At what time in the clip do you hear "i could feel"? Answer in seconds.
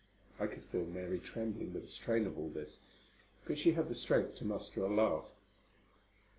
0.39-0.85